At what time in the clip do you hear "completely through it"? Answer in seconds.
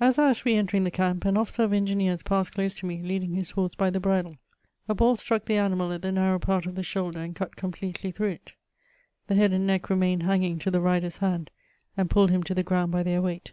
7.56-8.54